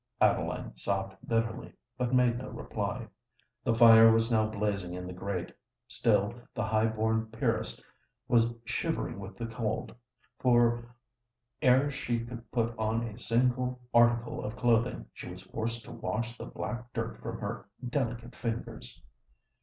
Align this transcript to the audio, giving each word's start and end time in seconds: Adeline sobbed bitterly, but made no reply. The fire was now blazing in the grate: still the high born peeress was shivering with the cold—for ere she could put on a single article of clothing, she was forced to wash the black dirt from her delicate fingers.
Adeline 0.19 0.75
sobbed 0.75 1.15
bitterly, 1.27 1.71
but 1.95 2.11
made 2.11 2.39
no 2.39 2.49
reply. 2.49 3.05
The 3.63 3.75
fire 3.75 4.11
was 4.11 4.31
now 4.31 4.47
blazing 4.47 4.95
in 4.95 5.05
the 5.05 5.13
grate: 5.13 5.53
still 5.87 6.33
the 6.55 6.63
high 6.65 6.87
born 6.87 7.27
peeress 7.27 7.79
was 8.27 8.51
shivering 8.65 9.19
with 9.19 9.37
the 9.37 9.45
cold—for 9.45 10.95
ere 11.61 11.91
she 11.91 12.19
could 12.25 12.49
put 12.51 12.75
on 12.79 13.03
a 13.03 13.19
single 13.19 13.79
article 13.93 14.43
of 14.43 14.55
clothing, 14.57 15.05
she 15.13 15.29
was 15.29 15.43
forced 15.43 15.85
to 15.85 15.91
wash 15.91 16.35
the 16.35 16.45
black 16.45 16.91
dirt 16.93 17.21
from 17.21 17.37
her 17.37 17.69
delicate 17.87 18.35
fingers. 18.35 19.03